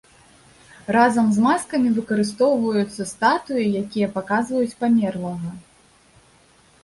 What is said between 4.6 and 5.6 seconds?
памерлага.